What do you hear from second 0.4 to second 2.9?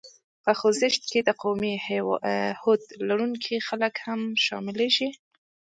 په خوځښت کې د قوي هوډ